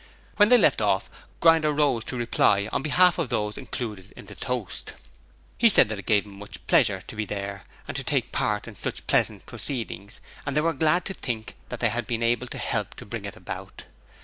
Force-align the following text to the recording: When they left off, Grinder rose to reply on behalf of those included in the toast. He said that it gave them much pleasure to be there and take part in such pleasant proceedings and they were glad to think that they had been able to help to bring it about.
When 0.37 0.49
they 0.49 0.57
left 0.57 0.81
off, 0.81 1.11
Grinder 1.41 1.71
rose 1.71 2.03
to 2.05 2.17
reply 2.17 2.67
on 2.73 2.81
behalf 2.81 3.19
of 3.19 3.29
those 3.29 3.55
included 3.55 4.11
in 4.17 4.25
the 4.25 4.33
toast. 4.33 4.93
He 5.59 5.69
said 5.69 5.89
that 5.89 5.99
it 5.99 6.07
gave 6.07 6.23
them 6.23 6.39
much 6.39 6.65
pleasure 6.65 7.01
to 7.01 7.15
be 7.15 7.23
there 7.23 7.65
and 7.87 7.95
take 8.07 8.31
part 8.31 8.67
in 8.67 8.75
such 8.75 9.05
pleasant 9.05 9.45
proceedings 9.45 10.19
and 10.43 10.57
they 10.57 10.61
were 10.61 10.73
glad 10.73 11.05
to 11.05 11.13
think 11.13 11.53
that 11.69 11.81
they 11.81 11.89
had 11.89 12.07
been 12.07 12.23
able 12.23 12.47
to 12.47 12.57
help 12.57 12.95
to 12.95 13.05
bring 13.05 13.25
it 13.25 13.35
about. 13.35 13.83